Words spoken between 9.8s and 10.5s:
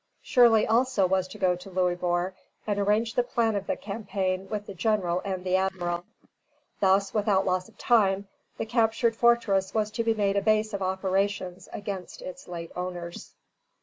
to be made a